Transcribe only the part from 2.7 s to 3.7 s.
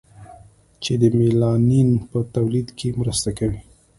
کې مرسته کوي.